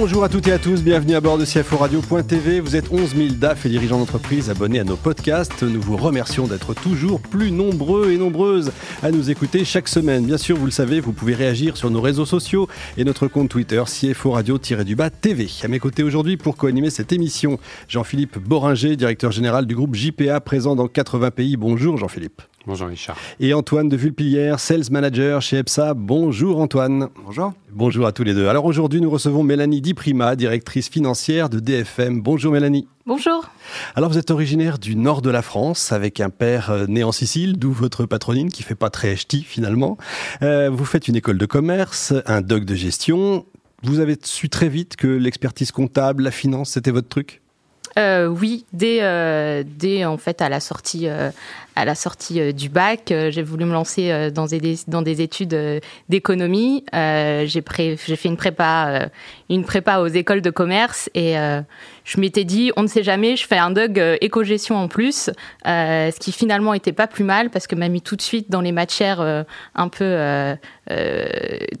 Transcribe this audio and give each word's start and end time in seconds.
Bonjour 0.00 0.22
à 0.22 0.28
toutes 0.28 0.46
et 0.46 0.52
à 0.52 0.60
tous, 0.60 0.84
bienvenue 0.84 1.16
à 1.16 1.20
bord 1.20 1.38
de 1.38 1.44
CFO 1.44 1.76
Radio.tv. 1.76 2.60
Vous 2.60 2.76
êtes 2.76 2.92
11 2.92 3.16
000 3.16 3.28
DAF 3.30 3.66
et 3.66 3.68
dirigeants 3.68 3.98
d'entreprise 3.98 4.48
abonnés 4.48 4.78
à 4.78 4.84
nos 4.84 4.94
podcasts. 4.94 5.64
Nous 5.64 5.80
vous 5.80 5.96
remercions 5.96 6.46
d'être 6.46 6.72
toujours 6.72 7.20
plus 7.20 7.50
nombreux 7.50 8.12
et 8.12 8.16
nombreuses 8.16 8.70
à 9.02 9.10
nous 9.10 9.28
écouter 9.28 9.64
chaque 9.64 9.88
semaine. 9.88 10.24
Bien 10.24 10.38
sûr, 10.38 10.56
vous 10.56 10.66
le 10.66 10.70
savez, 10.70 11.00
vous 11.00 11.12
pouvez 11.12 11.34
réagir 11.34 11.76
sur 11.76 11.90
nos 11.90 12.00
réseaux 12.00 12.26
sociaux 12.26 12.68
et 12.96 13.02
notre 13.02 13.26
compte 13.26 13.48
Twitter 13.48 13.82
CFO 13.86 14.30
Radio-du-bas 14.30 15.10
TV. 15.10 15.48
À 15.64 15.68
mes 15.68 15.80
côtés 15.80 16.04
aujourd'hui 16.04 16.36
pour 16.36 16.56
co-animer 16.56 16.90
cette 16.90 17.12
émission, 17.12 17.58
Jean-Philippe 17.88 18.38
Boringer, 18.38 18.94
directeur 18.94 19.32
général 19.32 19.66
du 19.66 19.74
groupe 19.74 19.96
JPA 19.96 20.38
présent 20.38 20.76
dans 20.76 20.86
80 20.86 21.32
pays. 21.32 21.56
Bonjour 21.56 21.96
Jean-Philippe. 21.96 22.42
Bonjour 22.68 22.88
Richard. 22.88 23.16
Et 23.40 23.54
Antoine 23.54 23.88
de 23.88 23.96
Vulpilière, 23.96 24.60
Sales 24.60 24.90
Manager 24.90 25.40
chez 25.40 25.56
EPSA. 25.56 25.94
Bonjour 25.94 26.60
Antoine. 26.60 27.08
Bonjour. 27.24 27.54
Bonjour 27.72 28.06
à 28.06 28.12
tous 28.12 28.24
les 28.24 28.34
deux. 28.34 28.46
Alors 28.46 28.66
aujourd'hui, 28.66 29.00
nous 29.00 29.08
recevons 29.08 29.42
Mélanie 29.42 29.80
Diprima, 29.80 30.36
directrice 30.36 30.90
financière 30.90 31.48
de 31.48 31.60
DFM. 31.60 32.20
Bonjour 32.20 32.52
Mélanie. 32.52 32.86
Bonjour. 33.06 33.48
Alors 33.96 34.10
vous 34.10 34.18
êtes 34.18 34.30
originaire 34.30 34.78
du 34.78 34.96
nord 34.96 35.22
de 35.22 35.30
la 35.30 35.40
France 35.40 35.92
avec 35.92 36.20
un 36.20 36.28
père 36.28 36.68
euh, 36.68 36.84
né 36.86 37.04
en 37.04 37.10
Sicile, 37.10 37.58
d'où 37.58 37.72
votre 37.72 38.04
patronine 38.04 38.50
qui 38.50 38.62
fait 38.62 38.74
pas 38.74 38.90
très 38.90 39.16
ch'ti 39.16 39.44
finalement. 39.44 39.96
Euh, 40.42 40.68
vous 40.68 40.84
faites 40.84 41.08
une 41.08 41.16
école 41.16 41.38
de 41.38 41.46
commerce, 41.46 42.12
un 42.26 42.42
doc 42.42 42.66
de 42.66 42.74
gestion. 42.74 43.46
Vous 43.82 43.98
avez 43.98 44.18
su 44.22 44.50
très 44.50 44.68
vite 44.68 44.96
que 44.96 45.06
l'expertise 45.06 45.72
comptable, 45.72 46.22
la 46.22 46.30
finance, 46.30 46.72
c'était 46.72 46.90
votre 46.90 47.08
truc? 47.08 47.40
Euh, 47.98 48.26
oui, 48.26 48.64
dès, 48.72 48.98
euh, 49.02 49.64
dès 49.66 50.04
en 50.04 50.18
fait 50.18 50.40
à 50.40 50.48
la 50.48 50.60
sortie, 50.60 51.08
euh, 51.08 51.30
à 51.74 51.84
la 51.84 51.94
sortie 51.94 52.54
du 52.54 52.68
bac, 52.68 53.12
j'ai 53.30 53.42
voulu 53.42 53.64
me 53.64 53.72
lancer 53.72 54.30
dans 54.30 54.46
des, 54.46 54.78
dans 54.86 55.02
des 55.02 55.20
études 55.20 55.56
d'économie. 56.08 56.84
j'ai 56.92 57.62
fait 57.62 58.24
une 58.24 58.36
prépa, 58.36 59.08
une 59.48 59.64
prépa 59.64 59.98
aux 59.98 60.08
écoles 60.08 60.40
de 60.40 60.50
commerce 60.50 61.08
et 61.14 61.36
je 62.08 62.20
m'étais 62.20 62.44
dit, 62.44 62.72
on 62.76 62.82
ne 62.82 62.88
sait 62.88 63.02
jamais, 63.02 63.36
je 63.36 63.46
fais 63.46 63.58
un 63.58 63.70
DUG 63.70 64.18
éco-gestion 64.20 64.76
en 64.76 64.88
plus, 64.88 65.30
ce 65.64 66.18
qui 66.18 66.32
finalement 66.32 66.74
était 66.74 66.92
pas 66.92 67.06
plus 67.06 67.24
mal 67.24 67.50
parce 67.50 67.66
que 67.66 67.74
m'a 67.74 67.88
mis 67.88 68.00
tout 68.00 68.16
de 68.16 68.22
suite 68.22 68.50
dans 68.50 68.60
les 68.60 68.72
matières 68.72 69.44
un 69.74 69.88
peu 69.88 70.56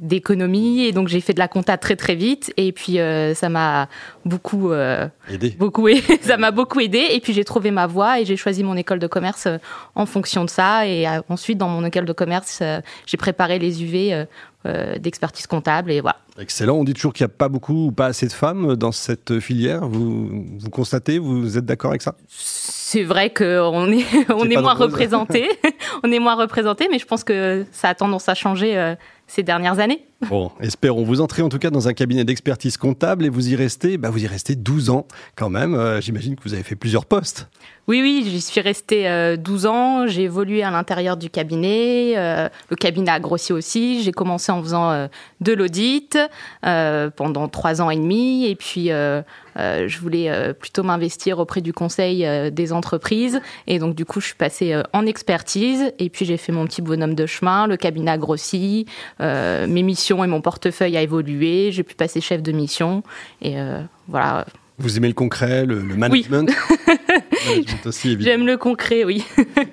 d'économie 0.00 0.84
et 0.84 0.92
donc 0.92 1.08
j'ai 1.08 1.20
fait 1.20 1.32
de 1.32 1.38
la 1.38 1.48
compta 1.48 1.78
très 1.78 1.96
très 1.96 2.14
vite 2.14 2.52
et 2.56 2.72
puis 2.72 2.98
ça 3.34 3.48
m'a 3.48 3.88
beaucoup 4.24 4.72
aidé. 5.30 5.56
beaucoup 5.58 5.88
ça 6.20 6.36
m'a 6.36 6.50
beaucoup 6.50 6.80
aidé 6.80 7.06
et 7.10 7.20
puis 7.20 7.32
j'ai 7.32 7.44
trouvé 7.44 7.70
ma 7.70 7.86
voie 7.86 8.20
et 8.20 8.24
j'ai 8.24 8.36
choisi 8.36 8.62
mon 8.62 8.76
école 8.76 8.98
de 8.98 9.06
commerce 9.06 9.48
en 9.94 10.06
fonction 10.06 10.44
de 10.44 10.50
ça. 10.50 10.86
Et 10.86 11.06
euh, 11.06 11.20
ensuite, 11.28 11.58
dans 11.58 11.68
mon 11.68 11.84
école 11.84 12.04
de 12.04 12.12
commerce, 12.12 12.60
euh, 12.62 12.80
j'ai 13.06 13.16
préparé 13.16 13.58
les 13.58 13.82
UV 13.82 14.12
euh, 14.12 14.24
d'expertise 14.64 15.46
comptable 15.46 15.90
et 15.90 16.00
voilà. 16.00 16.16
Excellent. 16.38 16.76
On 16.76 16.84
dit 16.84 16.92
toujours 16.92 17.12
qu'il 17.12 17.24
n'y 17.24 17.30
a 17.30 17.34
pas 17.34 17.48
beaucoup 17.48 17.86
ou 17.86 17.92
pas 17.92 18.06
assez 18.06 18.26
de 18.26 18.32
femmes 18.32 18.76
dans 18.76 18.92
cette 18.92 19.40
filière. 19.40 19.88
Vous, 19.88 20.44
vous 20.58 20.70
constatez, 20.70 21.18
vous 21.18 21.56
êtes 21.56 21.64
d'accord 21.64 21.90
avec 21.90 22.02
ça? 22.02 22.16
C'est 22.28 23.04
vrai 23.04 23.32
qu'on 23.32 23.90
est, 23.90 24.04
on 24.30 24.48
est, 24.50 24.60
moins 24.60 24.74
représenté. 24.74 25.48
on 26.02 26.12
est 26.12 26.18
moins 26.18 26.34
représenté, 26.34 26.88
mais 26.90 26.98
je 26.98 27.06
pense 27.06 27.24
que 27.24 27.64
ça 27.72 27.88
a 27.88 27.94
tendance 27.94 28.28
à 28.28 28.34
changer 28.34 28.94
ces 29.26 29.42
dernières 29.42 29.78
années. 29.78 30.06
Bon, 30.22 30.50
espérons. 30.60 31.04
Vous 31.04 31.20
entrez 31.20 31.42
en 31.42 31.48
tout 31.48 31.60
cas 31.60 31.70
dans 31.70 31.86
un 31.86 31.92
cabinet 31.92 32.24
d'expertise 32.24 32.76
comptable 32.76 33.24
et 33.24 33.28
vous 33.28 33.50
y 33.50 33.56
restez, 33.56 33.98
bah 33.98 34.10
vous 34.10 34.22
y 34.22 34.26
restez 34.26 34.56
12 34.56 34.90
ans 34.90 35.06
quand 35.36 35.48
même. 35.48 35.74
Euh, 35.74 36.00
J'imagine 36.00 36.34
que 36.34 36.42
vous 36.42 36.54
avez 36.54 36.64
fait 36.64 36.74
plusieurs 36.74 37.06
postes. 37.06 37.48
Oui, 37.88 38.02
oui, 38.02 38.22
j'y 38.28 38.42
suis 38.42 38.60
restée 38.60 39.08
euh, 39.08 39.38
12 39.38 39.64
ans. 39.64 40.06
J'ai 40.06 40.24
évolué 40.24 40.62
à 40.62 40.70
l'intérieur 40.70 41.16
du 41.16 41.30
cabinet. 41.30 42.18
Euh, 42.18 42.50
le 42.68 42.76
cabinet 42.76 43.10
a 43.10 43.18
grossi 43.18 43.54
aussi. 43.54 44.02
J'ai 44.02 44.12
commencé 44.12 44.52
en 44.52 44.62
faisant 44.62 44.90
euh, 44.90 45.06
de 45.40 45.54
l'audit 45.54 46.18
pendant 46.60 47.48
trois 47.48 47.80
ans 47.80 47.88
et 47.88 47.96
demi. 47.96 48.44
Et 48.44 48.56
puis, 48.56 48.90
je 49.56 49.98
voulais 49.98 50.52
plutôt 50.52 50.82
m'investir 50.82 51.38
auprès 51.38 51.62
du 51.62 51.72
conseil 51.72 52.26
des 52.52 52.72
entreprises. 52.74 53.40
Et 53.66 53.78
donc, 53.78 53.94
du 53.94 54.04
coup, 54.04 54.20
je 54.20 54.26
suis 54.26 54.34
passée 54.34 54.82
en 54.92 55.06
expertise. 55.06 55.92
Et 55.98 56.10
puis, 56.10 56.26
j'ai 56.26 56.36
fait 56.36 56.52
mon 56.52 56.66
petit 56.66 56.82
bonhomme 56.82 57.14
de 57.14 57.24
chemin. 57.24 57.66
Le 57.66 57.78
cabinet 57.78 58.10
a 58.10 58.18
grossi. 58.18 58.84
mes 59.20 59.82
missions 59.82 60.07
et 60.10 60.26
mon 60.26 60.40
portefeuille 60.40 60.96
a 60.96 61.02
évolué. 61.02 61.70
J'ai 61.72 61.82
pu 61.82 61.94
passer 61.94 62.20
chef 62.20 62.42
de 62.42 62.52
mission. 62.52 63.02
Et 63.42 63.56
voilà. 64.08 64.46
Vous 64.78 64.96
aimez 64.96 65.08
le 65.08 65.14
concret, 65.14 65.66
le, 65.66 65.80
le 65.80 65.96
management 65.96 66.50
oui. 67.50 67.66
J'aime 68.20 68.46
le 68.46 68.56
concret, 68.56 69.04
oui. 69.04 69.24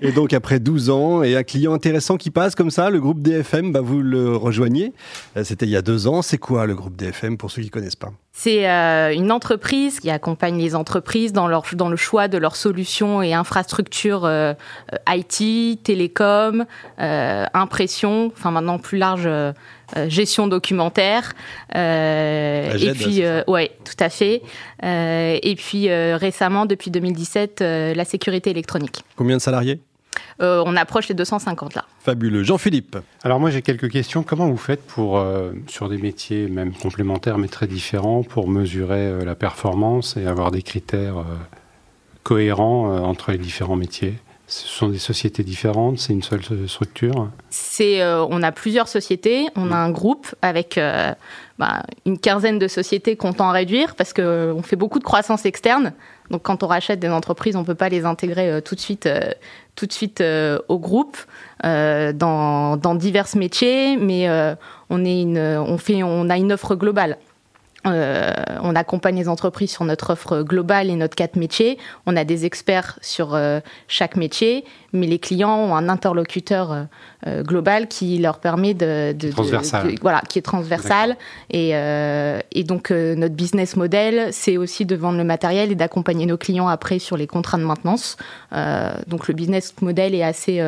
et 0.02 0.12
donc 0.12 0.34
après 0.34 0.60
12 0.60 0.90
ans 0.90 1.24
et 1.24 1.36
un 1.36 1.44
client 1.44 1.74
intéressant 1.74 2.18
qui 2.18 2.32
passe 2.32 2.56
comme 2.56 2.72
ça, 2.72 2.90
le 2.90 3.00
groupe 3.00 3.22
DFM, 3.22 3.72
bah, 3.72 3.82
vous 3.82 4.02
le 4.02 4.36
rejoignez. 4.36 4.94
C'était 5.44 5.66
il 5.66 5.72
y 5.72 5.76
a 5.76 5.82
deux 5.82 6.08
ans. 6.08 6.22
C'est 6.22 6.38
quoi 6.38 6.66
le 6.66 6.76
groupe 6.76 6.96
DFM 6.96 7.38
pour 7.38 7.52
ceux 7.52 7.62
qui 7.62 7.68
ne 7.68 7.72
connaissent 7.72 7.96
pas? 7.96 8.12
C'est 8.34 8.70
euh, 8.70 9.14
une 9.14 9.32
entreprise 9.32 10.00
qui 10.00 10.10
accompagne 10.10 10.58
les 10.58 10.76
entreprises 10.76 11.32
dans, 11.34 11.48
leur, 11.48 11.64
dans 11.74 11.90
le 11.90 11.96
choix 11.96 12.28
de 12.28 12.38
leurs 12.38 12.56
solutions 12.56 13.22
et 13.22 13.34
infrastructures 13.34 14.26
euh, 14.26 14.54
IT, 15.08 15.84
télécom, 15.84 16.66
euh, 17.00 17.46
impression, 17.54 18.32
enfin 18.36 18.52
maintenant 18.52 18.78
plus 18.78 18.98
large, 18.98 19.30
euh, 19.96 20.10
gestion 20.10 20.48
documentaire. 20.48 21.34
Euh, 21.76 22.78
et 22.78 22.92
puis, 22.92 23.24
ouais, 23.48 23.72
tout 23.84 24.04
à 24.04 24.10
fait. 24.10 24.42
et 24.84 25.56
puis 25.58 25.90
récemment, 25.90 26.66
depuis 26.66 26.92
2017, 26.92 27.62
la 27.62 28.06
sécurité 28.06 28.50
électronique. 28.50 29.04
Combien 29.16 29.38
de 29.38 29.42
salariés? 29.42 29.80
Euh, 30.42 30.64
on 30.66 30.76
approche 30.76 31.08
les 31.08 31.16
250 31.16 31.76
là. 31.76 31.86
Fabuleux. 32.00 32.44
Jean-Philippe. 32.44 32.98
Alors 33.24 33.40
moi 33.40 33.50
j'ai 33.52 33.62
quelques 33.62 33.90
questions. 33.90 34.24
Comment 34.24 34.50
vous 34.50 34.58
faites 34.58 34.86
pour, 34.86 35.18
euh, 35.18 35.52
sur 35.68 35.90
des 35.90 35.98
métiers 35.98 36.48
même 36.48 36.74
complémentaires 36.74 37.38
mais 37.38 37.48
très 37.48 37.68
différents, 37.68 38.24
pour 38.24 38.48
mesurer 38.48 39.08
euh, 39.08 39.26
la 39.26 39.36
performance 39.36 40.18
et 40.18 40.26
avoir 40.26 40.52
des 40.52 40.62
critères 40.62 41.20
euh, 41.20 41.24
cohérents 42.24 42.92
euh, 42.92 43.00
entre 43.00 43.32
les 43.32 43.38
différents 43.38 43.76
métiers? 43.78 44.16
Ce 44.48 44.68
sont 44.68 44.90
des 44.90 45.00
sociétés 45.00 45.44
différentes, 45.44 45.98
c'est 45.98 46.14
une 46.14 46.22
seule 46.22 46.42
structure 46.68 47.30
C'est, 47.50 48.02
euh, 48.02 48.24
On 48.30 48.44
a 48.44 48.52
plusieurs 48.52 48.88
sociétés, 48.88 49.48
on 49.56 49.72
a 49.72 49.76
un 49.76 49.90
groupe 49.90 50.36
avec 50.42 50.78
euh, 50.78 51.14
bah, 51.58 51.84
une 52.06 52.20
quinzaine 52.20 52.60
de 52.60 52.68
sociétés 52.68 53.16
qu'on 53.16 53.34
tend 53.34 53.50
à 53.50 53.54
réduire 53.54 53.96
parce 53.96 54.14
qu'on 54.14 54.62
fait 54.62 54.76
beaucoup 54.76 55.00
de 55.00 55.04
croissance 55.04 55.46
externe. 55.46 55.94
Donc 56.30 56.44
quand 56.44 56.64
on 56.64 56.68
rachète 56.68 57.00
des 57.00 57.10
entreprises, 57.10 57.56
on 57.56 57.62
ne 57.62 57.66
peut 57.66 57.76
pas 57.76 57.90
les 57.90 58.06
intégrer 58.06 58.50
euh, 58.50 58.62
tout 58.62 58.76
de 58.76 58.80
suite, 58.80 59.06
euh, 59.06 59.32
tout 59.76 59.86
de 59.86 59.94
suite 59.94 60.22
euh, 60.22 60.60
au 60.68 60.80
groupe 60.80 61.18
dans, 61.64 62.96
divers 62.96 63.28
métiers, 63.36 63.98
mais 63.98 64.30
on, 64.90 65.04
est 65.04 65.58
on, 65.58 65.78
fait, 65.80 66.04
on 66.04 66.30
a 66.30 66.38
une 66.38 66.54
offre 66.54 66.76
globale. 66.76 67.18
Euh, 67.86 68.34
on 68.62 68.76
accompagne 68.76 69.16
les 69.16 69.30
entreprises 69.30 69.72
sur 69.72 69.86
notre 69.86 70.12
offre 70.12 70.42
globale 70.42 70.90
et 70.90 70.96
notre 70.96 71.16
quatre 71.16 71.36
métiers. 71.36 71.78
On 72.06 72.16
a 72.18 72.24
des 72.24 72.46
experts 72.46 72.98
sur 73.02 73.36
euh, 73.36 73.60
chaque 73.88 74.16
métier, 74.16 74.66
mais 74.94 75.08
les 75.08 75.20
clients 75.20 75.56
ont 75.56 75.76
un 75.76 75.88
interlocuteur 75.90 76.88
euh, 77.28 77.44
global 77.44 77.88
qui 77.88 78.18
leur 78.18 78.40
permet 78.40 78.74
de, 78.74 79.14
de, 79.14 79.30
transversal. 79.30 79.94
de 79.94 80.00
voilà, 80.02 80.22
qui 80.28 80.40
est 80.40 80.44
transversal. 80.44 81.18
Et, 81.52 81.72
et, 82.52 82.64
donc 82.64 82.90
notre 82.92 83.36
business 83.36 83.76
model, 83.76 84.30
c'est 84.32 84.58
aussi 84.58 84.86
de 84.86 84.96
vendre 84.96 85.18
le 85.18 85.24
matériel 85.24 85.72
et 85.72 85.76
d'accompagner 85.76 86.26
nos 86.26 86.38
clients 86.38 86.68
après 86.68 87.00
sur 87.00 87.18
les 87.18 87.28
contrats 87.28 87.58
de 87.58 87.64
maintenance. 87.64 88.18
donc 89.08 89.28
le 89.28 89.34
business 89.34 89.74
model 89.82 90.16
est 90.16 90.24
assez 90.24 90.62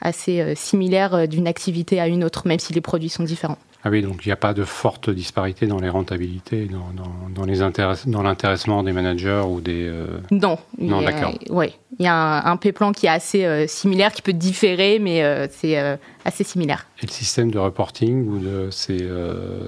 assez 0.00 0.54
similaire 0.56 1.28
d'une 1.28 1.46
activité 1.46 2.00
à 2.00 2.06
une 2.06 2.24
autre, 2.24 2.46
même 2.46 2.58
si 2.58 2.72
les 2.72 2.80
produits 2.80 3.08
sont 3.08 3.24
différents. 3.24 3.58
Ah 3.84 3.90
oui, 3.90 4.00
donc 4.00 4.24
il 4.24 4.28
n'y 4.28 4.32
a 4.32 4.36
pas 4.36 4.54
de 4.54 4.62
forte 4.62 5.10
disparité 5.10 5.66
dans 5.66 5.80
les 5.80 5.88
rentabilités, 5.88 6.66
dans, 6.66 6.90
dans, 6.94 7.28
dans 7.34 7.44
les 7.44 7.58
dans 8.06 8.22
l'intéressement 8.22 8.84
des 8.84 8.92
managers 8.92 9.42
ou 9.48 9.60
des. 9.60 9.88
Euh... 9.88 10.06
Non. 10.30 10.58
Non, 10.78 11.02
d'accord. 11.02 11.34
Oui, 11.50 11.76
il 11.98 12.04
y 12.04 12.08
a 12.08 12.14
un, 12.14 12.52
un 12.52 12.56
P-plan 12.56 12.92
qui 12.92 13.06
est 13.06 13.10
assez 13.10 13.44
euh, 13.44 13.66
similaire, 13.66 14.12
qui 14.12 14.22
peut 14.22 14.32
différer, 14.32 15.00
mais 15.00 15.24
euh, 15.24 15.48
c'est 15.50 15.76
assez 16.24 16.44
similaire. 16.44 16.86
Et 17.02 17.06
le 17.06 17.12
système 17.12 17.50
de 17.50 17.58
reporting 17.58 18.40
de 18.40 18.68
c'est 18.70 19.06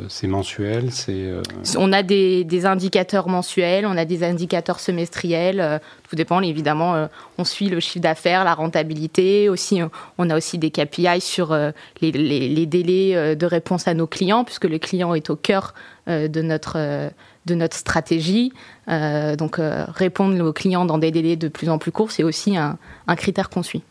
c'est 0.09 0.27
mensuel, 0.27 0.91
c'est. 0.93 1.33
On 1.77 1.93
a 1.93 2.03
des, 2.03 2.45
des, 2.45 2.67
indicateurs 2.67 3.29
mensuels, 3.29 3.87
on 3.87 3.97
a 3.97 4.05
des 4.05 4.23
indicateurs 4.25 4.81
semestriels. 4.81 5.81
tout 6.09 6.17
dépend, 6.17 6.41
évidemment. 6.41 7.09
on 7.39 7.45
suit 7.45 7.69
le 7.69 7.81
chiffre 7.81 8.03
d'affaires, 8.03 8.45
la 8.45 8.55
rentabilité. 8.55 9.49
Aussi, 9.49 9.81
on 10.19 10.31
a 10.31 10.37
aussi 10.37 10.59
des 10.59 10.71
KPI 10.71 11.21
sur 11.21 11.57
les, 12.01 12.13
les, 12.13 12.49
les 12.49 12.67
délais 12.67 13.37
de 13.37 13.47
réponse 13.47 13.89
à 13.89 13.95
nos 13.95 14.07
clients, 14.07 14.45
puisque 14.45 14.65
le 14.65 14.79
client 14.79 15.15
est 15.15 15.31
au 15.31 15.37
cœur 15.37 15.75
euh, 16.07 16.29
de, 16.29 16.43
notre, 16.43 16.75
euh, 16.77 17.09
de 17.47 17.55
notre 17.55 17.77
stratégie. 17.77 18.53
Euh, 18.89 19.37
donc 19.37 19.57
répondre 19.59 20.39
aux 20.45 20.53
clients 20.53 20.85
dans 20.85 20.99
des 20.99 21.11
délais 21.11 21.37
de 21.37 21.49
plus 21.49 21.71
en 21.71 21.79
plus 21.79 21.93
courts, 21.93 22.11
c'est 22.11 22.23
aussi 22.23 22.59
un, 22.59 22.77
un 23.07 23.17
critère 23.17 23.49
qu'on 23.49 23.63
suit. 23.63 23.83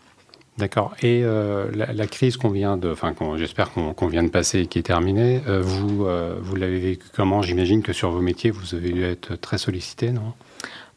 D'accord. 0.57 0.93
Et 1.01 1.21
euh, 1.23 1.71
la, 1.73 2.07
crise 2.07 2.37
qu'on 2.37 2.49
vient 2.49 2.77
de, 2.77 2.91
enfin, 2.91 3.15
j'espère 3.37 3.71
qu'on 3.71 3.93
qu 3.93 4.07
vient 4.07 4.23
de 4.23 4.29
passer 4.29 4.59
et 4.59 4.65
qui 4.67 4.77
est 4.77 4.83
terminée, 4.83 5.41
euh, 5.47 5.61
vous, 5.61 6.05
euh, 6.05 6.37
vous 6.39 6.55
l'avez 6.55 6.79
vécu 6.79 7.05
comment? 7.15 7.41
J'imagine 7.41 7.81
que 7.81 7.91
sur 7.91 8.11
vos 8.11 8.21
métiers, 8.21 8.51
vous 8.51 8.75
avez 8.75 8.91
dû 8.91 9.03
être 9.03 9.35
très 9.35 9.57
sollicité, 9.57 10.11
non? 10.11 10.33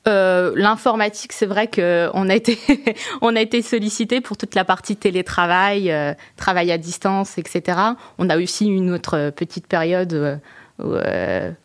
L'informatique, 0.09 1.33
c'est 1.33 1.47
vrai 1.47 1.69
qu'on 1.69 2.29
a 2.29 2.35
été 2.37 2.59
été 3.37 3.63
sollicité 3.63 4.21
pour 4.21 4.37
toute 4.37 4.55
la 4.55 4.65
partie 4.65 4.95
télétravail, 4.95 5.93
travail 6.37 6.71
à 6.71 6.79
distance, 6.79 7.39
etc. 7.39 7.77
On 8.19 8.31
a 8.31 8.39
aussi 8.39 8.69
une 8.69 8.93
autre 8.93 9.31
petite 9.31 9.67
période 9.67 10.41
où, 10.79 10.95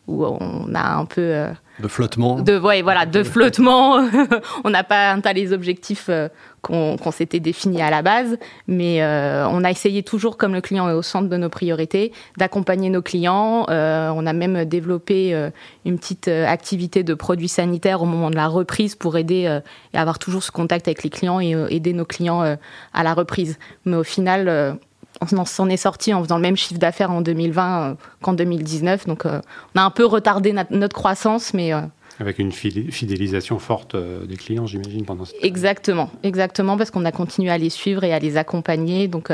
où 0.08 0.24
on 0.24 0.74
a 0.74 0.94
un 0.94 1.04
peu 1.04 1.46
de 1.80 1.88
flottement. 1.88 2.40
De, 2.40 2.58
ouais, 2.58 2.82
voilà, 2.82 3.06
de 3.06 3.22
flottement. 3.22 4.06
on 4.64 4.70
n'a 4.70 4.84
pas 4.84 5.10
atteint 5.10 5.32
les 5.32 5.52
objectifs 5.52 6.06
euh, 6.08 6.28
qu'on 6.60 7.10
s'était 7.10 7.40
définis 7.40 7.82
à 7.82 7.90
la 7.90 8.02
base, 8.02 8.38
mais 8.68 9.02
euh, 9.02 9.48
on 9.48 9.64
a 9.64 9.70
essayé 9.70 10.04
toujours, 10.04 10.36
comme 10.36 10.52
le 10.52 10.60
client 10.60 10.88
est 10.88 10.92
au 10.92 11.02
centre 11.02 11.28
de 11.28 11.36
nos 11.36 11.48
priorités, 11.48 12.12
d'accompagner 12.36 12.88
nos 12.88 13.02
clients. 13.02 13.66
Euh, 13.68 14.12
on 14.14 14.26
a 14.26 14.32
même 14.32 14.64
développé 14.64 15.50
une 15.84 15.98
petite 15.98 16.28
activité 16.28 17.02
de 17.02 17.14
produits 17.14 17.48
sanitaires 17.48 18.02
au 18.02 18.06
moment 18.06 18.30
de 18.30 18.36
la 18.36 18.46
reprise 18.46 18.94
pour 18.94 19.16
aider 19.16 19.60
et 19.92 19.98
avoir 19.98 20.20
toujours 20.20 20.44
ce 20.44 20.52
contact 20.52 20.86
avec 20.86 21.02
les 21.02 21.10
clients 21.10 21.40
et 21.40 21.56
aider 21.70 21.92
nos 21.92 22.04
clients 22.04 22.42
à 22.42 23.02
la 23.02 23.14
reprise. 23.14 23.58
Mais 23.84 23.96
au 23.96 24.04
final, 24.04 24.78
on 25.20 25.44
s'en 25.44 25.68
est 25.68 25.76
sorti 25.76 26.14
en 26.14 26.22
faisant 26.22 26.36
le 26.36 26.42
même 26.42 26.56
chiffre 26.56 26.80
d'affaires 26.80 27.10
en 27.10 27.20
2020 27.20 27.82
euh, 27.82 27.94
qu'en 28.20 28.32
2019. 28.32 29.06
Donc, 29.06 29.26
euh, 29.26 29.40
on 29.74 29.80
a 29.80 29.84
un 29.84 29.90
peu 29.90 30.04
retardé 30.04 30.52
notre 30.70 30.94
croissance, 30.94 31.54
mais. 31.54 31.72
Euh, 31.72 31.80
avec 32.20 32.38
une 32.38 32.52
fidélisation 32.52 33.58
forte 33.58 33.96
des 33.96 34.36
clients, 34.36 34.66
j'imagine, 34.66 35.04
pendant 35.04 35.24
cette 35.24 35.42
Exactement, 35.42 36.10
exactement, 36.22 36.76
parce 36.76 36.90
qu'on 36.90 37.04
a 37.04 37.10
continué 37.10 37.50
à 37.50 37.58
les 37.58 37.70
suivre 37.70 38.04
et 38.04 38.12
à 38.12 38.18
les 38.18 38.36
accompagner. 38.36 39.08
Donc, 39.08 39.32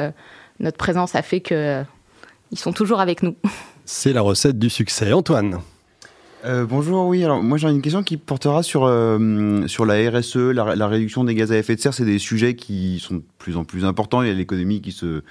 notre 0.61 0.79
présence 0.79 1.15
a 1.15 1.23
fait 1.23 1.41
qu'ils 1.41 1.85
sont 2.55 2.73
toujours 2.73 3.01
avec 3.01 3.23
nous. 3.23 3.35
C'est 3.85 4.13
la 4.13 4.23
recette 4.23 4.59
du 4.59 4.71
succès. 4.71 5.13
Antoine 5.13 5.61
bonjour, 6.69 7.07
oui. 7.09 7.25
Alors 7.25 7.43
moi 7.43 7.59
j'ai 7.59 7.69
une 7.69 7.83
question 7.83 8.03
qui 8.03 8.17
portera 8.17 8.63
sur 8.63 8.83
sur 9.67 9.85
la 9.85 10.11
RSE, 10.11 10.37
la, 10.37 10.77
la, 10.77 10.87
réduction 10.87 11.25
des 11.25 11.35
gaz 11.35 11.53
à 11.53 11.59
effet 11.59 11.75
de 11.75 11.81
serre. 11.81 11.93
C'est 11.93 12.07
des 12.07 12.21
sujets 12.21 12.55
qui 12.55 13.01
sont 13.01 13.17
de 13.17 13.23
plus 13.39 13.57
en 13.57 13.65
plus 13.65 13.85
importants. 13.85 14.23
Il 14.23 14.29
y 14.29 14.31
a 14.31 14.35
l'économie 14.35 14.81
qui 14.81 14.93
se 14.93 15.23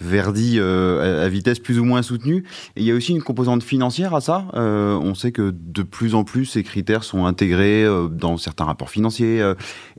Verdi 0.00 0.58
euh, 0.58 1.26
à 1.26 1.28
vitesse 1.28 1.58
plus 1.58 1.78
ou 1.78 1.84
moins 1.84 2.02
soutenue. 2.02 2.44
Et 2.76 2.82
il 2.82 2.84
y 2.84 2.92
a 2.92 2.94
aussi 2.94 3.12
une 3.12 3.22
composante 3.22 3.62
financière 3.62 4.14
à 4.14 4.20
ça. 4.20 4.44
Euh, 4.54 4.94
on 4.94 5.14
sait 5.14 5.32
que 5.32 5.52
de 5.52 5.82
plus 5.82 6.14
en 6.14 6.22
plus 6.22 6.46
ces 6.46 6.62
critères 6.62 7.02
sont 7.02 7.26
intégrés 7.26 7.84
euh, 7.84 8.06
dans 8.08 8.36
certains 8.36 8.64
rapports 8.64 8.90
financiers. 8.90 9.42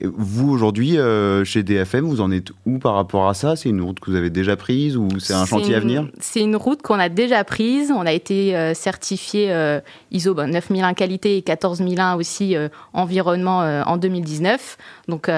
vous 0.01 0.49
aujourd'hui 0.49 0.97
chez 1.43 1.63
DFM, 1.63 2.05
vous 2.05 2.21
en 2.21 2.31
êtes 2.31 2.51
où 2.65 2.79
par 2.79 2.95
rapport 2.95 3.27
à 3.27 3.33
ça? 3.33 3.55
C'est 3.55 3.69
une 3.69 3.81
route 3.81 3.99
que 3.99 4.09
vous 4.09 4.17
avez 4.17 4.29
déjà 4.29 4.55
prise 4.55 4.95
ou 4.95 5.07
c'est 5.19 5.33
un 5.33 5.45
chantier 5.45 5.75
à 5.75 5.79
venir? 5.79 6.07
C'est 6.19 6.41
une 6.41 6.55
route 6.55 6.81
qu'on 6.81 6.99
a 6.99 7.09
déjà 7.09 7.43
prise. 7.43 7.91
On 7.91 8.05
a 8.05 8.11
été 8.11 8.73
certifié 8.73 9.79
ISO 10.11 10.33
9001 10.33 10.93
qualité 10.93 11.37
et 11.37 11.41
14001 11.41 12.15
aussi 12.15 12.55
environnement 12.93 13.59
en 13.59 13.97
2019. 13.97 14.77
Donc 15.07 15.27
on 15.27 15.31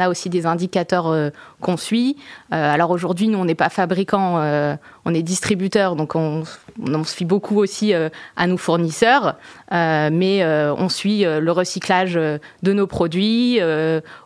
a 0.00 0.08
aussi 0.08 0.30
des 0.30 0.46
indicateurs 0.46 1.32
qu'on 1.60 1.76
suit. 1.76 2.16
alors 2.50 2.90
aujourd'hui, 2.90 3.28
nous 3.28 3.38
on 3.38 3.44
n'est 3.44 3.54
pas 3.54 3.70
fabricant, 3.80 4.38
euh, 4.38 4.76
on 5.06 5.14
est 5.14 5.22
distributeur, 5.22 5.96
donc 5.96 6.14
on, 6.14 6.42
on 6.86 7.02
se 7.02 7.14
fie 7.14 7.24
beaucoup 7.24 7.56
aussi 7.56 7.94
euh, 7.94 8.10
à 8.36 8.46
nos 8.46 8.58
fournisseurs, 8.58 9.36
euh, 9.72 10.10
mais 10.12 10.44
on 10.44 10.90
suit 10.90 11.24
le 11.24 11.50
recyclage 11.50 12.14
de 12.14 12.72
nos 12.72 12.86
produits, 12.86 13.58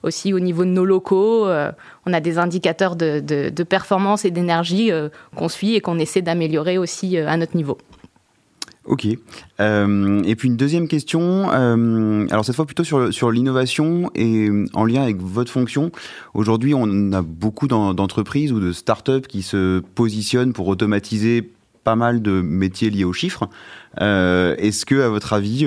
aussi 0.02 0.32
au 0.32 0.40
niveau 0.40 0.64
de 0.64 0.70
nos 0.70 0.84
locaux. 0.84 1.46
on 2.06 2.12
a 2.12 2.20
des 2.20 2.38
indicateurs 2.38 2.96
de 2.96 3.62
performance 3.62 4.24
et 4.24 4.32
d'énergie 4.32 4.90
qu'on 5.36 5.48
suit 5.48 5.74
et 5.76 5.80
qu'on 5.80 5.98
essaie 6.00 6.22
d'améliorer 6.22 6.76
aussi 6.78 7.16
à 7.16 7.36
notre 7.36 7.56
niveau. 7.56 7.78
Ok. 8.86 9.06
Euh, 9.60 10.22
et 10.24 10.36
puis 10.36 10.48
une 10.48 10.56
deuxième 10.56 10.88
question, 10.88 11.50
euh, 11.50 12.26
alors 12.30 12.44
cette 12.44 12.54
fois 12.54 12.66
plutôt 12.66 12.84
sur, 12.84 13.12
sur 13.14 13.30
l'innovation 13.30 14.10
et 14.14 14.48
euh, 14.48 14.66
en 14.74 14.84
lien 14.84 15.02
avec 15.02 15.16
votre 15.16 15.50
fonction. 15.50 15.90
Aujourd'hui, 16.34 16.74
on 16.74 17.12
a 17.12 17.22
beaucoup 17.22 17.66
d'entreprises 17.66 18.52
ou 18.52 18.60
de 18.60 18.72
startups 18.72 19.26
qui 19.26 19.42
se 19.42 19.80
positionnent 19.94 20.52
pour 20.52 20.68
automatiser 20.68 21.50
pas 21.82 21.96
mal 21.96 22.20
de 22.20 22.42
métiers 22.42 22.90
liés 22.90 23.04
aux 23.04 23.12
chiffres. 23.12 23.48
Est-ce 24.00 24.86
que, 24.86 25.02
à 25.02 25.08
votre 25.08 25.34
avis, 25.34 25.66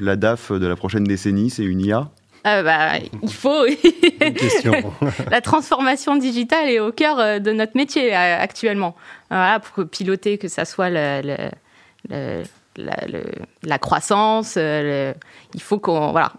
la 0.00 0.16
DAF 0.16 0.50
de 0.50 0.66
la 0.66 0.74
prochaine 0.74 1.04
décennie, 1.04 1.50
c'est 1.50 1.64
une 1.64 1.80
IA 1.80 2.10
bah, 2.44 2.98
il 3.22 3.32
faut. 3.32 3.64
la 5.30 5.40
transformation 5.40 6.16
digitale 6.16 6.68
est 6.68 6.80
au 6.80 6.92
cœur 6.92 7.40
de 7.40 7.52
notre 7.52 7.76
métier 7.76 8.12
actuellement. 8.12 8.96
Voilà, 9.30 9.60
pour 9.60 9.86
piloter 9.86 10.36
que 10.38 10.48
ça 10.48 10.64
soit 10.64 10.90
le 10.90 11.48
la, 12.08 13.78
croissance. 13.78 14.54
Euh, 14.56 15.12
il 15.54 15.62
faut 15.62 15.78
qu'on 15.78 16.10
voilà, 16.10 16.32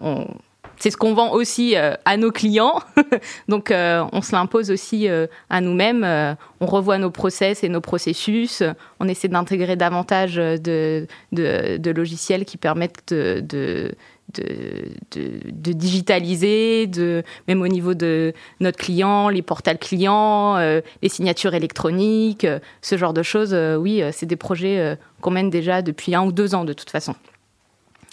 c'est 0.78 0.92
ce 0.92 0.98
qu'on 0.98 1.14
vend 1.14 1.32
aussi 1.32 1.76
euh, 1.76 1.94
à 2.06 2.18
nos 2.18 2.32
clients. 2.32 2.82
Donc, 3.48 3.72
euh, 3.72 4.04
on 4.12 4.22
se 4.22 4.34
l'impose 4.34 4.72
aussi 4.72 5.08
à 5.50 5.62
nous-mêmes. 5.62 6.36
on 6.60 6.66
revoit 6.66 6.98
nos 6.98 7.12
process 7.12 7.64
et 7.64 7.70
nos 7.70 7.82
processus. 7.82 8.64
On 9.00 9.08
essaie 9.08 9.28
d'intégrer 9.28 9.76
davantage 9.76 10.36
de, 10.36 11.08
de, 11.32 11.92
logiciels 11.92 12.46
qui 12.46 12.58
permettent 12.58 13.14
de, 13.14 13.96
digitaliser, 14.34 16.88
de, 16.88 17.24
même 17.48 17.62
au 17.62 17.68
niveau 17.68 17.94
de 17.94 18.34
notre 18.60 18.78
client, 18.78 19.30
les 19.30 19.42
portals 19.42 19.78
clients, 19.78 20.58
euh, 20.58 20.82
les 21.02 21.10
signatures 21.10 21.54
électroniques, 21.54 22.46
euh, 22.46 22.60
ce 22.82 22.98
genre 22.98 23.14
de 23.14 23.24
choses. 23.24 23.54
Euh, 23.54 23.76
oui, 23.76 24.04
c'est 24.12 24.26
des 24.26 24.36
projets 24.36 24.98
qu'on 25.22 25.32
mène 25.32 25.50
déjà 25.50 25.82
depuis 25.82 26.16
un 26.16 26.26
ou 26.26 26.32
deux 26.32 26.56
ans 26.56 26.66
de 26.66 26.74
toute 26.74 26.90
façon. 26.90 27.16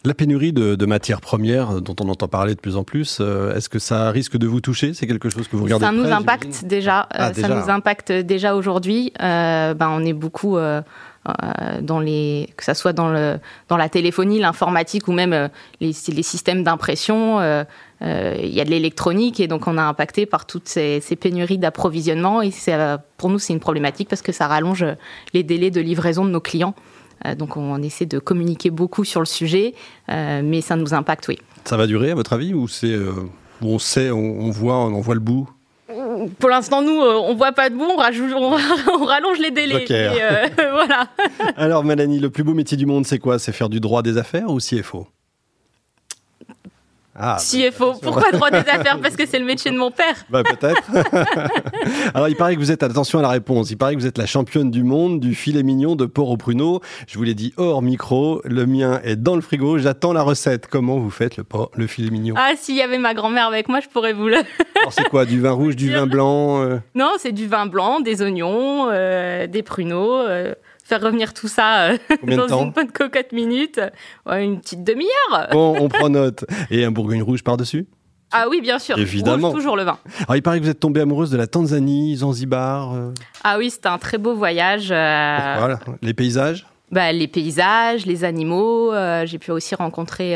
La 0.04 0.14
pénurie 0.14 0.52
de, 0.52 0.86
matières 0.86 1.20
premières 1.20 1.80
dont 1.80 1.94
on 2.00 2.08
entend 2.08 2.26
parler 2.26 2.56
de 2.56 2.60
plus 2.60 2.76
en 2.76 2.82
plus, 2.82 3.20
est-ce 3.54 3.68
que 3.68 3.78
ça 3.78 4.10
risque 4.10 4.36
de 4.36 4.48
vous 4.48 4.60
toucher? 4.60 4.94
C'est 4.94 5.06
quelque 5.06 5.28
chose 5.28 5.46
que 5.46 5.54
vous 5.54 5.64
regardez 5.64 5.84
Ça 5.84 5.92
nous 5.92 6.10
impacte 6.10 6.64
déjà. 6.64 7.06
Ah, 7.12 7.32
ça 7.32 7.48
nous 7.48 7.70
impacte 7.70 8.10
déjà 8.10 8.56
aujourd'hui. 8.56 9.12
ben, 9.20 9.76
on 9.80 10.04
est 10.04 10.12
beaucoup 10.12 10.58
les, 12.00 12.48
que 12.56 12.64
ça 12.64 12.74
soit 12.74 12.92
dans, 12.92 13.08
le, 13.08 13.38
dans 13.68 13.76
la 13.76 13.88
téléphonie, 13.88 14.38
l'informatique 14.38 15.08
ou 15.08 15.12
même 15.12 15.32
euh, 15.32 15.48
les, 15.80 15.92
les 16.08 16.22
systèmes 16.22 16.64
d'impression. 16.64 17.40
Euh, 17.40 17.64
il 18.00 18.52
y 18.52 18.60
a 18.60 18.64
de 18.64 18.70
l'électronique 18.70 19.38
et 19.38 19.46
donc 19.46 19.68
on 19.68 19.78
a 19.78 19.82
impacté 19.82 20.26
par 20.26 20.44
toutes 20.44 20.68
ces, 20.68 21.00
pénuries 21.20 21.58
d'approvisionnement 21.58 22.42
et 22.42 22.50
pour 23.16 23.30
nous 23.30 23.38
c'est 23.38 23.52
une 23.52 23.60
problématique 23.60 24.08
parce 24.08 24.22
que 24.22 24.32
ça 24.32 24.48
rallonge 24.48 24.84
les 25.34 25.44
délais 25.44 25.70
de 25.70 25.80
livraison 25.80 26.24
de 26.24 26.30
nos 26.30 26.40
clients. 26.40 26.74
donc 27.38 27.56
on, 27.56 27.80
essaie 27.80 28.06
de 28.06 28.18
communiquer 28.18 28.70
beaucoup 28.70 29.04
sur 29.04 29.20
le 29.20 29.26
sujet, 29.26 29.74
mais 30.08 30.62
ça 30.62 30.74
nous 30.74 30.94
impacte, 30.94 31.28
oui. 31.28 31.38
Ça 31.64 31.76
va 31.76 31.86
durer 31.86 32.10
à 32.10 32.16
votre 32.16 32.32
avis 32.32 32.54
ou 32.54 32.66
c'est 32.66 32.98
on 33.60 33.78
sait, 33.78 34.10
on, 34.10 34.18
on 34.18 34.50
voit, 34.50 34.78
on 34.78 35.00
voit 35.00 35.14
le 35.14 35.20
bout? 35.20 35.48
Pour 36.28 36.50
l'instant, 36.50 36.82
nous, 36.82 37.00
euh, 37.00 37.14
on 37.14 37.34
voit 37.34 37.52
pas 37.52 37.70
de 37.70 37.74
bout, 37.74 37.84
on, 37.90 37.96
rallonge 37.96 39.38
les 39.38 39.50
délais. 39.50 39.84
Euh, 39.90 40.48
voilà. 40.72 41.08
Alors, 41.56 41.84
Mélanie, 41.84 42.18
le 42.18 42.30
plus 42.30 42.44
beau 42.44 42.54
métier 42.54 42.76
du 42.76 42.86
monde, 42.86 43.06
c'est 43.06 43.18
quoi? 43.18 43.38
C'est 43.38 43.52
faire 43.52 43.68
du 43.68 43.80
droit 43.80 44.02
des 44.02 44.18
affaires 44.18 44.50
ou 44.50 44.58
CFO 44.58 45.06
ah, 47.14 47.36
CFO. 47.38 47.94
Pourquoi 48.00 48.30
droit 48.32 48.50
des 48.50 48.56
affaires 48.68 48.98
Parce 49.00 49.16
que 49.16 49.26
c'est 49.26 49.38
le 49.38 49.44
métier 49.44 49.70
de 49.70 49.76
mon 49.76 49.90
père. 49.90 50.14
Bah, 50.30 50.42
peut-être. 50.42 50.82
Alors, 52.14 52.28
il 52.28 52.36
paraît 52.36 52.54
que 52.54 52.60
vous 52.60 52.70
êtes, 52.70 52.82
attention 52.82 53.18
à 53.18 53.22
la 53.22 53.28
réponse, 53.28 53.70
il 53.70 53.76
paraît 53.76 53.94
que 53.94 54.00
vous 54.00 54.06
êtes 54.06 54.18
la 54.18 54.26
championne 54.26 54.70
du 54.70 54.82
monde 54.82 55.20
du 55.20 55.34
filet 55.34 55.62
mignon 55.62 55.94
de 55.94 56.06
porc 56.06 56.30
au 56.30 56.36
pruneau. 56.36 56.80
Je 57.06 57.18
vous 57.18 57.24
l'ai 57.24 57.34
dit 57.34 57.52
hors 57.58 57.82
micro, 57.82 58.40
le 58.44 58.64
mien 58.64 59.00
est 59.04 59.16
dans 59.16 59.34
le 59.34 59.42
frigo, 59.42 59.78
j'attends 59.78 60.14
la 60.14 60.22
recette. 60.22 60.68
Comment 60.68 60.98
vous 60.98 61.10
faites 61.10 61.36
le, 61.36 61.44
porc, 61.44 61.70
le 61.74 61.86
filet 61.86 62.10
mignon? 62.10 62.34
Ah, 62.38 62.52
s'il 62.56 62.76
y 62.76 62.82
avait 62.82 62.98
ma 62.98 63.12
grand-mère 63.12 63.46
avec 63.46 63.68
moi, 63.68 63.80
je 63.80 63.88
pourrais 63.88 64.14
vous 64.14 64.28
le. 64.28 64.36
Alors, 64.80 64.92
c'est 64.92 65.08
quoi 65.08 65.26
Du 65.26 65.40
vin 65.40 65.52
rouge, 65.52 65.76
du 65.76 65.92
vin 65.92 66.06
blanc 66.06 66.62
euh? 66.62 66.78
Non, 66.94 67.12
c'est 67.18 67.32
du 67.32 67.46
vin 67.46 67.66
blanc, 67.66 68.00
des 68.00 68.22
oignons, 68.22 68.88
euh, 68.90 69.46
des 69.46 69.62
pruneaux. 69.62 70.16
Euh, 70.18 70.54
faire 70.92 71.00
revenir 71.00 71.32
tout 71.32 71.48
ça 71.48 71.84
euh, 71.84 71.98
dans 72.22 72.64
une 72.64 72.70
bonne 72.72 72.92
cocotte 72.92 73.32
minute, 73.32 73.80
une 74.26 74.60
petite 74.60 74.84
demi-heure. 74.84 75.48
Bon, 75.50 75.74
on 75.80 75.88
prend 75.88 76.10
note. 76.10 76.44
Et 76.70 76.84
un 76.84 76.90
Bourgogne 76.90 77.22
rouge 77.22 77.42
par-dessus 77.42 77.86
ah 78.34 78.46
oui, 78.48 78.62
bien 78.62 78.78
sûr. 78.78 78.96
Évidemment. 78.96 79.52
toujours 79.52 79.76
le 79.76 79.82
vin. 79.82 79.98
Alors, 80.20 80.36
il 80.36 80.42
paraît 80.42 80.58
que 80.58 80.64
vous 80.64 80.70
êtes 80.70 80.80
tombée 80.80 81.02
amoureuse 81.02 81.30
de 81.30 81.36
la 81.36 81.46
Tanzanie, 81.46 82.16
Zanzibar. 82.16 82.94
Euh. 82.94 83.12
Ah 83.44 83.58
oui, 83.58 83.68
c'était 83.68 83.88
un 83.88 83.98
très 83.98 84.16
beau 84.16 84.34
voyage. 84.34 84.90
Euh. 84.90 85.54
Voilà. 85.58 85.78
Les 86.00 86.14
paysages 86.14 86.64
bah, 86.90 87.12
Les 87.12 87.28
paysages, 87.28 88.06
les 88.06 88.24
animaux. 88.24 88.90
J'ai 89.26 89.38
pu 89.38 89.50
aussi 89.50 89.74
rencontrer 89.74 90.34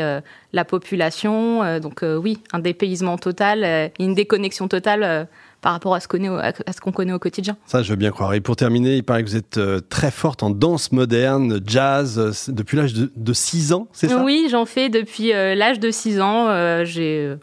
la 0.53 0.63
population. 0.63 1.79
donc 1.79 2.03
oui, 2.03 2.37
un 2.53 2.59
dépaysement 2.59 3.17
total, 3.17 3.91
une 3.97 4.13
déconnexion 4.13 4.67
totale 4.67 5.27
par 5.61 5.73
rapport 5.73 5.95
à 5.95 5.99
ce 5.99 6.07
qu'on 6.07 6.91
connaît, 6.91 7.13
au 7.13 7.19
quotidien. 7.19 7.57
Ça, 7.65 7.81
je 7.81 7.89
veux 7.89 7.95
bien 7.95 8.11
croire. 8.11 8.33
Et 8.33 8.41
pour 8.41 8.55
terminer, 8.55 8.95
il 8.97 9.03
paraît 9.03 9.23
que 9.23 9.29
vous 9.29 9.35
êtes 9.35 9.57
euh, 9.57 9.79
très 9.89 10.11
forte 10.11 10.43
en 10.43 10.49
danse 10.49 10.91
moderne, 10.91 11.59
jazz, 11.65 12.19
euh, 12.19 12.51
depuis 12.53 12.77
l'âge 12.77 12.93
de, 12.93 13.33
6 13.33 13.73
ans, 13.73 13.87
c'est 13.91 14.07
ça? 14.07 14.23
Oui, 14.23 14.47
j'en 14.49 14.65
fais 14.65 14.89
depuis 14.89 15.33
euh, 15.33 15.55
l'âge 15.55 15.79
de 15.79 15.91
6 15.91 16.21
ans. 16.21 16.83
J'ai 16.85 17.35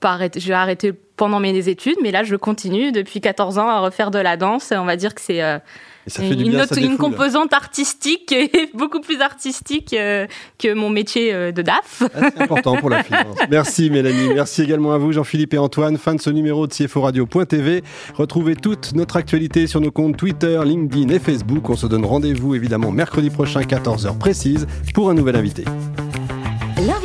pas 0.00 0.12
arrêté, 0.12 0.40
j'ai 0.40 0.52
arrêté 0.52 0.92
pendant 1.16 1.40
mes 1.40 1.68
études, 1.68 1.96
mais 2.02 2.10
là 2.12 2.22
je 2.22 2.36
continue 2.36 2.92
depuis 2.92 3.20
14 3.20 3.58
ans 3.58 3.68
à 3.68 3.80
refaire 3.80 4.10
de 4.10 4.18
la 4.18 4.36
danse. 4.36 4.72
On 4.74 4.84
va 4.84 4.96
dire 4.96 5.14
que 5.14 5.20
c'est 5.20 5.42
euh, 5.42 5.58
une, 6.20 6.64
une 6.76 6.96
composante 6.96 7.52
artistique 7.52 8.32
et 8.32 8.70
beaucoup 8.74 9.00
plus 9.00 9.20
artistique 9.20 9.92
euh, 9.92 10.26
que 10.58 10.72
mon 10.72 10.90
métier 10.90 11.34
euh, 11.34 11.52
de 11.52 11.60
DAF. 11.60 12.04
Ah, 12.14 12.30
c'est 12.34 12.42
important 12.42 12.76
pour 12.76 12.88
la 12.88 13.02
finance. 13.02 13.36
Merci 13.50 13.90
Mélanie. 13.90 14.32
Merci 14.34 14.62
également 14.62 14.92
à 14.92 14.98
vous 14.98 15.12
Jean-Philippe 15.12 15.54
et 15.54 15.58
Antoine. 15.58 15.98
Fin 15.98 16.14
de 16.14 16.20
ce 16.20 16.30
numéro 16.30 16.66
de 16.66 16.72
CFO 16.72 17.00
Radio.tv. 17.00 17.82
Retrouvez 18.14 18.54
toute 18.54 18.94
notre 18.94 19.16
actualité 19.16 19.66
sur 19.66 19.80
nos 19.80 19.90
comptes 19.90 20.16
Twitter, 20.16 20.60
LinkedIn 20.64 21.12
et 21.12 21.18
Facebook. 21.18 21.68
On 21.68 21.76
se 21.76 21.86
donne 21.86 22.04
rendez-vous 22.04 22.54
évidemment 22.54 22.92
mercredi 22.92 23.30
prochain 23.30 23.60
14h 23.60 24.16
précise 24.18 24.66
pour 24.94 25.10
un 25.10 25.14
nouvel 25.14 25.36
invité. 25.36 25.64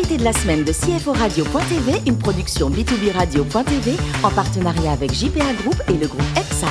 L'invité 0.04 0.18
de 0.18 0.26
la 0.26 0.34
semaine 0.34 0.66
de 0.66 0.74
CFO 0.74 1.14
Radio.tv, 1.14 2.02
une 2.06 2.18
production 2.18 2.70
B2B 2.70 3.14
Radio.tv 3.14 3.94
en 4.22 4.32
partenariat 4.32 4.92
avec 4.92 5.14
JPA 5.14 5.54
Group 5.62 5.82
et 5.88 5.94
le 5.94 6.08
groupe 6.08 6.22
EPSA. 6.36 6.68